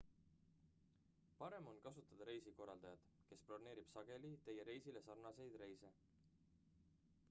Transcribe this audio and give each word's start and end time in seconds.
parem 1.41 1.67
on 1.71 1.81
kasutada 1.83 2.27
resikorraldajat 2.31 3.05
kes 3.31 3.41
broneerib 3.51 3.91
sageli 3.93 4.31
teie 4.49 4.63
reisile 4.71 5.05
sarnaseid 5.11 5.59
reise 5.65 5.93